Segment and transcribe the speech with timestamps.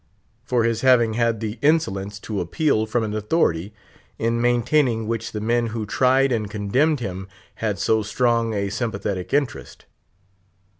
[0.43, 3.71] for his having had the insolence to appeal from an authority,
[4.17, 7.27] in maintaining which the men who tried and condemned him
[7.61, 9.85] had so strong a sympathetic interest.